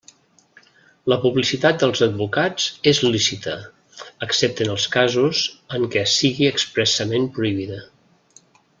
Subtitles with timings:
[1.11, 3.53] La publicitat dels advocats és lícita,
[4.29, 5.45] excepte en els casos
[5.79, 7.83] en què sigui expressament prohibida.